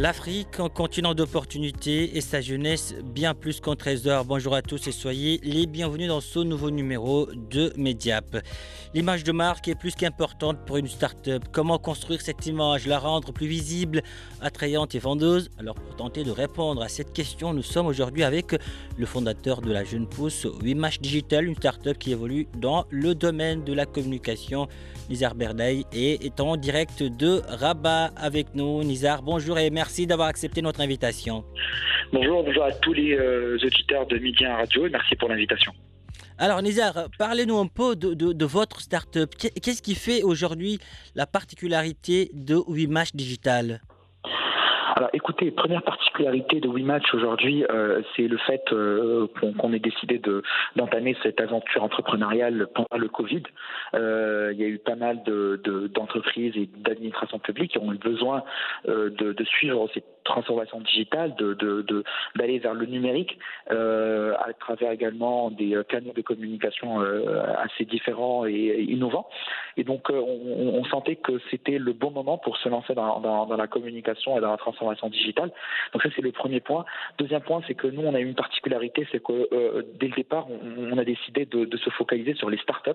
[0.00, 4.24] L'Afrique, un continent d'opportunités et sa jeunesse bien plus qu'un trésor.
[4.24, 8.38] Bonjour à tous et soyez les bienvenus dans ce nouveau numéro de Mediap.
[8.94, 11.44] L'image de marque est plus qu'importante pour une start-up.
[11.52, 14.00] Comment construire cette image, la rendre plus visible,
[14.40, 15.50] attrayante et vendeuse?
[15.58, 18.56] Alors pour tenter de répondre à cette question, nous sommes aujourd'hui avec
[18.96, 23.64] le fondateur de la Jeune Pousse, Wimash Digital, une start-up qui évolue dans le domaine
[23.64, 24.66] de la communication.
[25.10, 28.82] Nizar Berdaï et est en direct de Rabat avec nous.
[28.82, 31.44] Nizar, bonjour et merci d'avoir accepté notre invitation.
[32.12, 35.72] Bonjour, bonjour à tous les euh, auditeurs de Midi Radio et merci pour l'invitation.
[36.38, 39.34] Alors Nizar, parlez-nous un peu de, de, de votre start-up.
[39.36, 40.78] Qu'est-ce qui fait aujourd'hui
[41.14, 43.82] la particularité de Wimash Digital?
[44.96, 49.78] Alors écoutez, première particularité de WeMatch aujourd'hui, euh, c'est le fait euh, qu'on qu ait
[49.78, 50.42] décidé de,
[50.76, 53.42] d'entamer cette aventure entrepreneuriale pendant le Covid.
[53.94, 57.92] Euh, il y a eu pas mal de, de, d'entreprises et d'administrations publiques qui ont
[57.92, 58.42] eu besoin
[58.86, 62.04] de, de, suivre cette transformation digitale, de, de,
[62.36, 67.00] d'aller vers le numérique, à travers également des canaux de communication
[67.58, 69.28] assez différents et innovants.
[69.76, 73.66] Et donc on, sentait que c'était le bon moment pour se lancer dans, dans, la
[73.66, 75.50] communication et dans la transformation digitale.
[75.92, 76.84] Donc ça c'est le premier point.
[77.18, 80.46] Deuxième point, c'est que nous on a une particularité, c'est que euh, dès le départ
[80.50, 82.90] on, a décidé de, de, se focaliser sur les startups,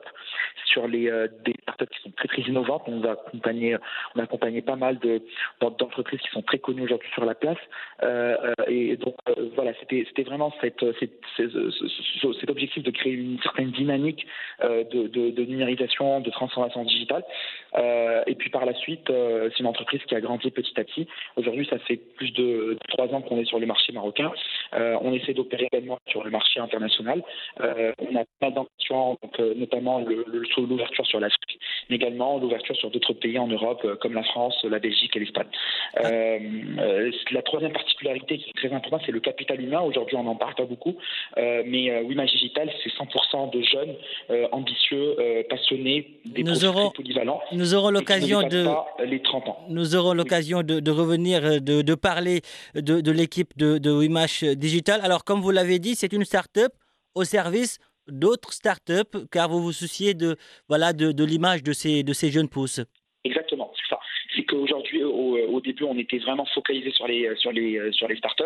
[0.66, 2.84] sur les euh, des startups qui sont très très innovantes.
[2.88, 3.78] On a accompagné,
[4.16, 5.22] on a accompagné pas mal de
[5.62, 7.58] d'entreprises qui sont très connues aujourd'hui sur la place.
[8.04, 9.16] Euh, et donc
[9.56, 10.84] voilà, c'était vraiment cet
[12.50, 14.28] objectif de créer une certaine dynamique
[14.62, 17.24] de, numérisation, de transformation digitale.
[18.28, 21.08] et puis par la suite, c'est une entreprise qui a grandi petit à petit.
[21.36, 24.32] Aujourd'hui, ça fait plus de trois ans qu'on est sur le marché marocain.
[24.74, 27.24] Euh, on essaie d'opérer également sur le marché international.
[27.62, 28.52] Euh, on a pas
[29.40, 30.00] euh, notamment
[30.58, 31.60] l'ouverture sur l'Afrique,
[31.90, 35.20] mais également l'ouverture sur d'autres pays en Europe, euh, comme la France, la Belgique et
[35.20, 35.48] l'Espagne.
[36.04, 39.82] Euh, la troisième particularité qui est très importante, c'est le capital humain.
[39.82, 40.96] Aujourd'hui, on n'en parle pas beaucoup,
[41.38, 43.96] mais Wimage Digital, c'est 100% de jeunes
[44.52, 45.16] ambitieux,
[45.50, 47.42] passionnés, des nous aurons, polyvalents.
[47.52, 48.66] Nous aurons l'occasion de
[49.06, 49.60] les 30 ans.
[49.70, 52.42] Nous aurons l'occasion de, de, revenir, de, de parler
[52.76, 55.02] de, de l'équipe de, de Wimash Digital.
[55.04, 56.72] Alors, comme vous l'avez dit, c'est une start-up
[57.16, 60.38] au service d'autres startups, car vous vous souciez de,
[60.68, 62.82] voilà, de, de l'image de ces, de ces jeunes pousses.
[63.24, 64.00] Exactement, c'est ça.
[64.36, 65.02] C'est qu'aujourd'hui,
[65.56, 68.44] au, début, on était vraiment focalisé sur les sur les sur les startups.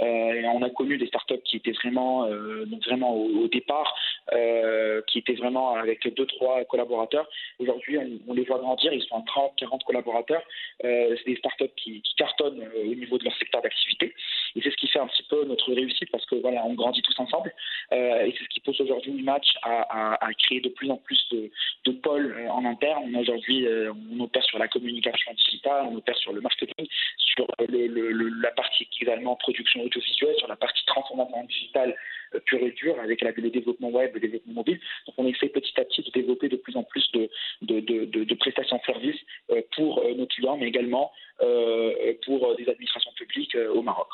[0.00, 3.94] Euh, on a connu des startups qui étaient vraiment euh, vraiment au, départ,
[4.32, 7.28] euh, qui étaient vraiment avec deux trois collaborateurs.
[7.58, 8.92] Aujourd'hui, on, les voit grandir.
[8.92, 10.42] Ils sont à 30, 40 collaborateurs.
[10.80, 14.14] C'est des startups qui cartonnent au niveau de leur secteur d'activité.
[14.56, 17.02] Et c'est ce qui fait un petit peu notre réussite parce que voilà, on grandit
[17.02, 17.52] tous ensemble.
[17.90, 19.82] et c'est ce qui pousse aujourd'hui Match à,
[20.14, 21.50] à, à, créer de plus en plus de,
[21.84, 23.14] de pôles en interne.
[23.16, 23.66] Aujourd'hui,
[24.12, 26.86] on opère sur la communication digitale, on opère sur le marketing,
[27.16, 31.96] sur le, le, la partie également production audiovisuelle, sur la partie transformation digitale
[32.34, 34.80] euh, pure et dure, avec la, le développement web, le développement mobile.
[35.06, 37.28] Donc on essaie petit à petit de développer de plus en plus de,
[37.62, 39.20] de, de, de, prestations de services
[39.50, 44.08] euh, pour euh, nos clients, mais également euh, pour des administrations publiques au Maroc.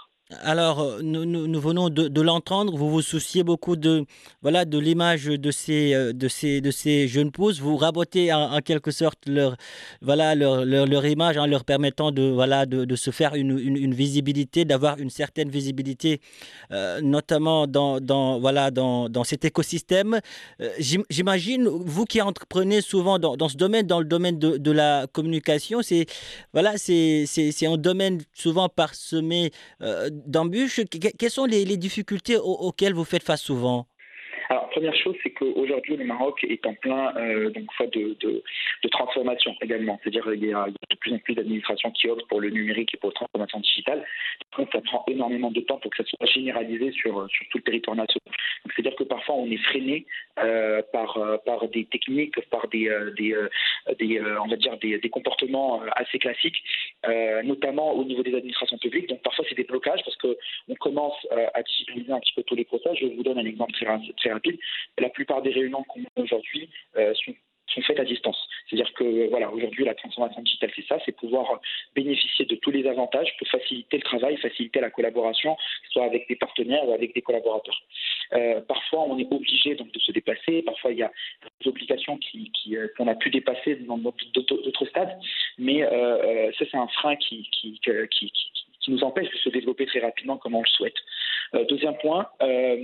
[0.44, 4.04] Alors, nous, nous, venons de, l'entendre, vous vous souciez beaucoup de
[4.42, 8.90] voilà de l'image de ces, de, ces, de ces jeunes pousses, vous rabotez en, quelque
[8.90, 9.56] sorte leur,
[10.02, 14.98] voilà, leur, leur, image en leur permettant de, voilà, de, se faire une, visibilité, d'avoir
[14.98, 16.20] une certaine visibilité,
[16.72, 20.20] euh, notamment dans, dans, voilà, dans, dans cet écosystème.
[20.60, 20.68] Euh,
[21.08, 25.80] J'imagine, vous qui entreprenez souvent dans, ce domaine, dans le domaine de, de la communication,
[25.80, 26.04] c'est
[26.52, 30.80] voilà, un domaine souvent parsemé euh, d'embûches.
[31.18, 33.88] Quelles sont les, difficultés aux, auxquelles vous faites face souvent?
[34.78, 37.12] Première chose, c'est qu'aujourd'hui, le Maroc est en plein
[37.50, 38.42] donc, de,
[38.90, 39.98] transformation également.
[40.00, 42.96] C'est-à-dire qu'il y, a de plus en plus d'administrations qui optent pour le numérique et
[42.96, 44.06] pour la transformation digitale.
[44.56, 47.96] Donc, ça prend énormément de temps pour que ça soit généralisé sur, tout le territoire
[47.96, 48.20] national.
[48.66, 50.06] C'est-à-dire que parfois, on est freiné
[50.92, 56.62] par, par des techniques, par des, on va dire des, comportements assez classiques,
[57.42, 59.08] notamment au niveau des administrations publiques.
[59.08, 61.16] Donc, parfois, c'est des blocages parce qu'on commence
[61.54, 62.96] à digitaliser un petit peu tous les process.
[63.00, 63.72] Je vous donne un exemple
[64.16, 64.58] très rapide.
[64.98, 67.34] La plupart des réunions qu'on a aujourd'hui euh, sont
[67.82, 68.48] faites à distance.
[68.68, 71.60] C'est-à-dire que voilà, aujourd'hui la transformation digitale c'est ça, c'est pouvoir
[71.94, 75.56] bénéficier de tous les avantages pour faciliter le travail, faciliter la collaboration,
[75.90, 77.80] soit avec des partenaires ou avec des collaborateurs.
[78.32, 81.12] Euh, parfois on est obligé donc de se déplacer, parfois il y a
[81.60, 85.18] des obligations qui, euh, qu'on a pu dépasser dans d'autres stades,
[85.58, 88.30] mais euh, ça c'est un frein qui, qui, qui,
[88.88, 90.96] qui nous empêche de se développer très rapidement comme on le souhaite.
[91.54, 92.76] Euh, deuxième point, euh,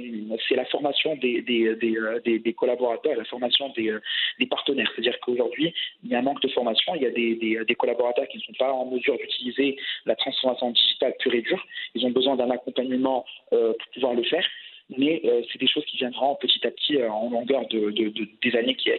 [0.48, 4.90] c'est la formation euh, des, collaborateurs, la formation des, partenaires.
[4.94, 8.38] C'est-à-dire qu'aujourd'hui, il y a un manque de formation, il y a des, collaborateurs qui
[8.38, 11.64] ne sont pas en mesure d'utiliser la transformation digitale pure et dure.
[11.94, 14.46] Ils ont besoin d'un accompagnement pour pouvoir le faire
[14.98, 18.90] mais c'est des choses qui viendront petit à petit en longueur de, des années qui,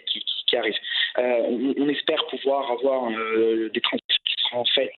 [0.58, 0.74] arrivent.
[1.18, 4.92] on, espère pouvoir avoir des transactions qui seront faites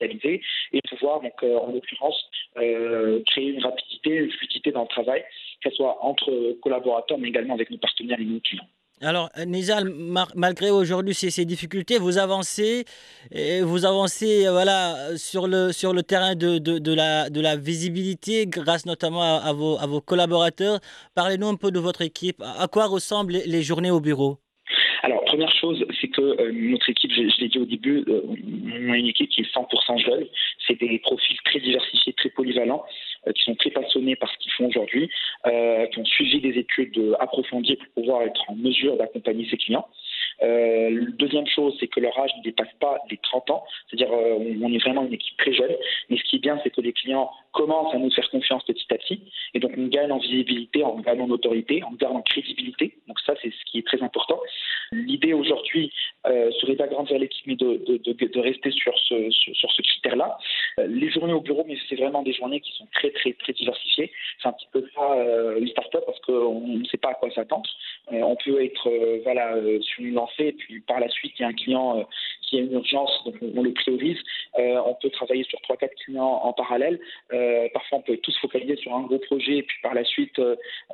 [0.00, 0.42] 100% digitalisées
[0.72, 2.24] et pouvoir, donc, en l'occurrence,
[2.58, 5.24] euh, créer une rapidité, une fluidité dans le travail,
[5.62, 8.66] qu'elle soit entre collaborateurs, mais également avec nos partenaires et nos clients.
[9.02, 9.90] Alors, Nizal,
[10.34, 12.84] malgré aujourd'hui ces, difficultés, vous avancez,
[13.62, 18.84] vous avancez voilà, sur, le, sur le terrain de, de, la, de la visibilité grâce
[18.84, 20.80] notamment à, vos, à vos collaborateurs.
[21.14, 22.42] Parlez-nous un peu de votre équipe.
[22.42, 24.36] À quoi ressemblent les journées au bureau?
[25.02, 28.92] Alors, première chose, c'est que euh, notre équipe, je, l'ai dit au début, euh, on
[28.92, 30.26] a une équipe qui est 100% jeune.
[30.66, 32.84] C'est des profils très diversifiés, très polyvalents,
[33.26, 35.10] euh, qui sont très passionnés par ce qu'ils font aujourd'hui,
[35.44, 39.88] qui ont suivi des études approfondies pour pouvoir être en mesure d'accompagner ses clients.
[40.42, 44.38] Euh, deuxième chose, c'est que leur âge ne dépasse pas les 30 ans, c'est-à-dire euh,
[44.62, 45.74] on est vraiment une équipe très jeune.
[46.08, 48.86] Mais ce qui est bien, c'est que les clients commencent à nous faire confiance petit
[48.90, 49.22] à petit,
[49.54, 52.98] et donc on gagne en visibilité, on gagne en autorité, on gagne en crédibilité.
[53.08, 54.40] Donc ça, c'est ce qui est très important.
[54.92, 55.92] L'idée aujourd'hui
[56.26, 60.36] euh, serait d'agrandir l'équipe, mais de, de, de, rester sur ce, critère-là.
[60.78, 63.52] Euh, les journées au bureau, mais c'est vraiment des journées qui sont très très très
[63.52, 64.10] diversifiées.
[64.42, 67.30] C'est un petit peu ça euh, une start-up parce qu'on ne sait pas à quoi
[67.30, 67.68] s'attendre.
[68.10, 68.90] On peut être
[69.22, 72.06] voilà sur une lancée et puis par la suite il y a un client
[72.42, 74.18] qui a une urgence, donc on, le priorise.
[74.56, 77.00] on peut travailler sur trois quatre clients en parallèle.
[77.72, 80.40] parfois on peut tous focaliser sur un gros projet et puis par la suite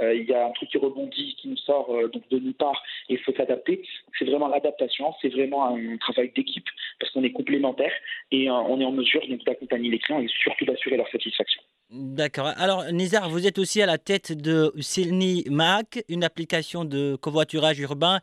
[0.00, 3.14] il y a un truc qui rebondit, qui nous sort donc de nulle part et
[3.14, 3.82] il faut s'adapter.
[4.18, 6.68] C'est vraiment l'adaptation, c'est vraiment un travail d'équipe
[7.00, 7.94] parce qu'on est complémentaires
[8.30, 11.62] et on est en mesure d'accompagner les clients et surtout d'assurer leur satisfaction.
[11.90, 12.48] D'accord.
[12.56, 17.78] Alors, Nizar, vous êtes aussi à la tête de Silni Mac, une application de covoiturage
[17.78, 18.20] urbain,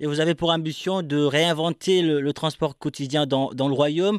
[0.00, 4.18] et vous avez pour ambition de réinventer le, transport quotidien dans, dans le royaume.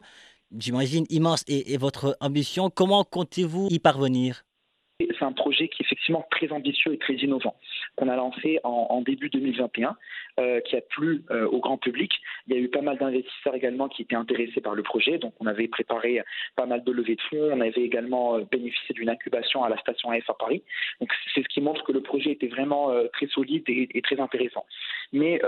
[0.58, 2.70] J'imagine immense et, votre ambition.
[2.70, 4.45] Comment comptez-vous y parvenir?
[5.00, 7.56] C'est un projet qui est effectivement très ambitieux et très innovant,
[7.98, 9.96] qu'on a lancé en, début 2021,
[10.40, 12.14] euh, qui a plu euh, au grand public.
[12.48, 15.34] Il y a eu pas mal d'investisseurs également qui étaient intéressés par le projet, donc
[15.40, 16.22] on avait préparé
[16.56, 19.78] pas mal de levées de fonds, on avait également euh, bénéficié d'une incubation à la
[19.80, 20.64] station AF à Paris.
[21.02, 24.20] Donc c'est ce qui montre que le projet était vraiment très solide et, et, très
[24.20, 24.66] intéressant.
[25.12, 25.42] Mais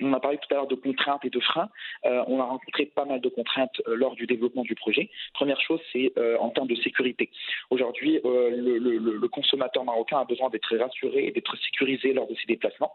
[0.00, 1.68] on a parlé tout à l'heure de contraintes et de freins.
[2.04, 5.10] Euh, on a rencontré pas mal de contraintes euh, lors du développement du projet.
[5.34, 7.30] Première chose, c'est euh, en termes de sécurité.
[7.70, 12.92] Aujourd'hui, le, consommateur marocain a besoin d'être rassuré et d'être sécurisé lors de ses déplacements.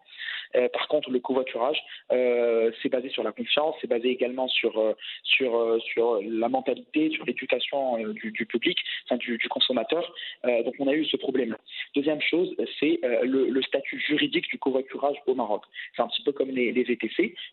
[0.73, 4.95] par contre, le covoiturage, c'est basé sur la confiance, c'est basé également sur,
[5.41, 8.77] la mentalité, sur l'éducation du, public,
[9.19, 10.13] du, consommateur.
[10.43, 11.55] donc, on a eu ce problème.
[11.95, 15.63] Deuxième chose, c'est le, le, statut juridique du covoiturage au Maroc.
[15.95, 16.91] C'est un petit peu comme les, les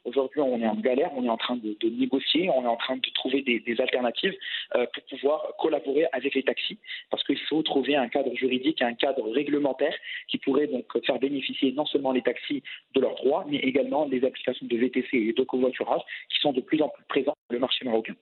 [0.04, 2.96] Aujourd'hui, on est en galère, on est en train de, négocier, on est en train
[2.96, 4.34] de trouver des, alternatives
[4.75, 6.78] euh, pour pouvoir collaborer avec les taxis,
[7.11, 9.94] parce qu'il faut trouver un cadre juridique, un cadre réglementaire
[10.28, 12.62] qui pourrait donc faire bénéficier non seulement les taxis
[12.94, 16.61] de leurs droits, mais également les applications de VTC et de covoiturage qui sont de
[16.61, 18.14] plus en plus présentes dans le marché marocain.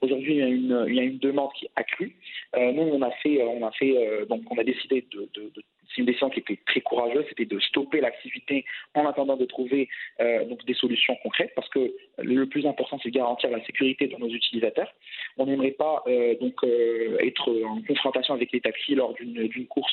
[0.00, 2.16] Aujourd'hui, il, y a une demande qui est accrue.
[2.56, 5.28] Euh, nous, on a fait, on a fait, euh, donc on a décidé de
[5.88, 8.64] c'est une décision qui était très courageuse, c'était de stopper l'activité
[8.94, 9.88] en attendant de trouver
[10.20, 14.28] euh, des solutions concrètes, parce que le plus important, c'est garantir la sécurité de nos
[14.28, 14.92] utilisateurs.
[15.46, 19.92] On n'aimerait pas euh, donc euh, être en confrontation avec les taxis lors d'une course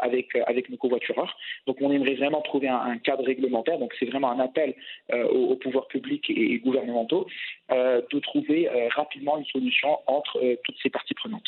[0.00, 1.36] avec, avec nos covoitureurs.
[1.66, 3.78] Donc on aimerait vraiment trouver un, cadre réglementaire.
[3.78, 4.74] Donc c'est vraiment un appel
[5.12, 7.26] aux, pouvoirs publics et, gouvernementaux
[7.70, 11.44] de trouver rapidement une solution entre toutes ces parties prenantes.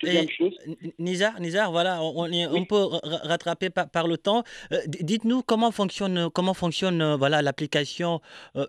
[0.00, 0.58] deuxième chose.
[0.98, 4.44] Nizar, Nizar, voilà, on, on peut rattraper par, le temps.
[4.86, 8.20] Dites-nous comment fonctionne, comment fonctionne voilà l'application
[8.56, 8.66] euh,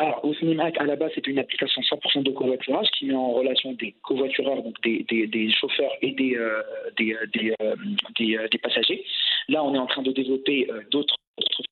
[0.00, 3.72] alors, au à la base, c'est une application 100% de covoiturage qui met en relation
[3.72, 6.62] des covoitureurs, donc des, des, chauffeurs et des, euh,
[6.96, 7.26] des, euh,
[7.60, 9.04] euh, des, passagers.
[9.48, 11.16] Là, on est en train de développer d'autres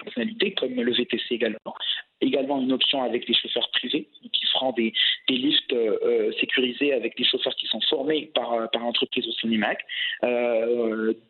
[0.02, 1.74] fonctionnalités, comme le VTC également.
[2.20, 4.92] Également une option avec des chauffeurs privés, qui feront des,
[5.28, 5.74] lifts
[6.40, 9.84] sécurisés avec des chauffeurs qui sont formés par, par l'entreprise au Cinémac.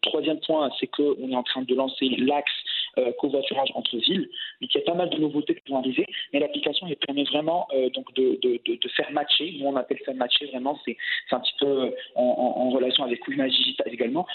[0.00, 2.52] troisième point, c'est qu'on est en train de lancer l'axe
[2.98, 4.28] euh, covoiturage entre villes.
[4.60, 7.66] Donc il y a pas mal de nouveautés qui vont arriver, mais l'application permet vraiment
[7.74, 9.56] euh, donc de, de, de, faire matcher.
[9.58, 10.96] Nous on appelle ça matcher vraiment, c'est
[11.30, 14.26] un petit peu euh, en, en, relation avec Coulimage Digital également.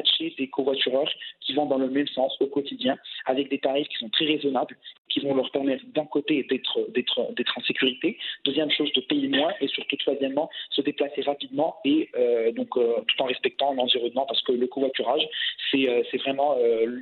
[0.00, 3.96] Matcher des covoitureurs qui vont dans le même sens au quotidien avec des tarifs qui
[3.96, 4.76] sont très raisonnables,
[5.08, 9.68] qui vont leur permettre d'un côté d'être en sécurité, deuxième chose de payer moins et
[9.68, 12.10] surtout troisièmement se déplacer rapidement et
[12.56, 15.26] donc tout en respectant l'environnement parce que le covoiturage
[15.70, 16.56] c'est c'est vraiment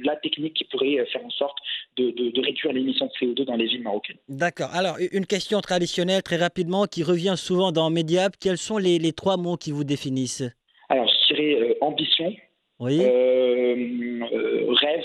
[0.04, 1.58] la technique qui pourrait faire en sorte
[1.96, 4.16] de, réduire l'émission de CO2 dans les villes marocaines.
[4.28, 4.70] D'accord.
[4.74, 8.34] Alors, une question traditionnelle, très rapidement, qui revient souvent dans Mediap.
[8.40, 10.44] Quels sont les, trois mots qui vous définissent?
[10.88, 12.34] Alors, je dirais euh, ambition,
[12.80, 13.00] oui.
[13.02, 15.04] Euh, euh, rêve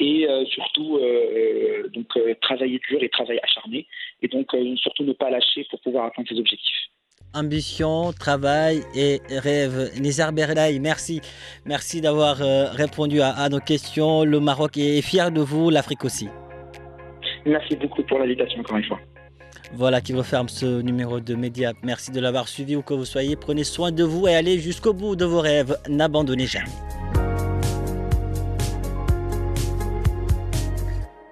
[0.00, 1.00] et surtout
[1.92, 2.06] donc
[2.40, 3.84] travailler dur et travailler acharné
[4.22, 6.88] et donc surtout ne pas lâcher pour pouvoir atteindre ses objectifs
[7.34, 9.90] ambition, travail et rêve.
[10.00, 11.20] Nizar Berlaï, merci.
[11.64, 14.24] Merci d'avoir euh, répondu à, nos questions.
[14.24, 16.28] Le Maroc est fier de vous, l'Afrique aussi.
[17.46, 19.00] Merci beaucoup pour l'invitation encore une fois.
[19.74, 21.72] Voilà qui referme ce numéro de Média.
[21.82, 23.36] Merci de l'avoir suivi où que vous soyez.
[23.36, 25.78] Prenez soin de vous et allez jusqu'au bout de vos rêves.
[25.88, 26.70] N'abandonnez jamais.